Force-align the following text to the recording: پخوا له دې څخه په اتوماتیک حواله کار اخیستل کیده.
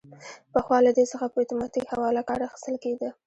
پخوا 0.53 0.77
له 0.85 0.91
دې 0.97 1.05
څخه 1.11 1.25
په 1.33 1.37
اتوماتیک 1.43 1.85
حواله 1.93 2.21
کار 2.29 2.39
اخیستل 2.47 2.75
کیده. 2.83 3.09